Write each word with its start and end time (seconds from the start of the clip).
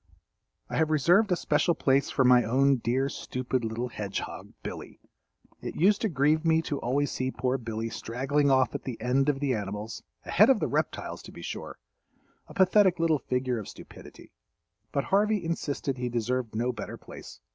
I 0.67 0.77
have 0.77 0.89
reserved 0.89 1.31
a 1.31 1.35
special 1.35 1.75
place 1.75 2.09
for 2.09 2.23
my 2.25 2.43
own 2.43 2.77
dear, 2.77 3.07
stupid, 3.07 3.63
little 3.63 3.89
hedge 3.89 4.19
hog, 4.21 4.51
Billy. 4.63 4.99
It 5.61 5.75
used 5.75 6.01
to 6.01 6.09
grieve 6.09 6.43
me 6.43 6.63
to 6.63 6.79
always 6.79 7.11
see 7.11 7.29
poor 7.29 7.59
Billy 7.59 7.87
straggling 7.91 8.49
off 8.49 8.73
at 8.73 8.81
the 8.81 8.99
end 8.99 9.29
of 9.29 9.39
the 9.39 9.53
animals—ahead 9.53 10.49
of 10.49 10.59
the 10.59 10.67
reptiles, 10.67 11.21
to 11.21 11.31
be 11.31 11.43
sure—a 11.43 12.53
pathetic 12.55 12.97
little 12.97 13.19
figure 13.19 13.59
of 13.59 13.67
stupidity, 13.67 14.31
but 14.91 15.03
Harvey 15.03 15.45
insisted 15.45 15.99
he 15.99 16.09
deserved 16.09 16.55
no 16.55 16.71
better 16.71 16.97
place. 16.97 17.39